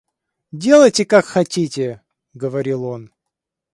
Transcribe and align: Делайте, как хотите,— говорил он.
Делайте, 0.51 1.05
как 1.05 1.25
хотите,— 1.25 2.01
говорил 2.33 2.85
он. 2.85 3.11